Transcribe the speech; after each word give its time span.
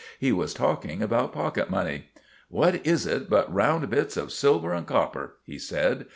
He 0.17 0.31
was 0.31 0.55
talking 0.55 1.03
about 1.03 1.31
pocket 1.31 1.69
money. 1.69 2.05
"What 2.49 2.83
is 2.87 3.05
it 3.05 3.29
but 3.29 3.53
round 3.53 3.87
bits 3.91 4.17
of 4.17 4.31
silver 4.31 4.73
and 4.73 4.87
copper?" 4.87 5.35
he 5.43 5.59
said. 5.59 6.07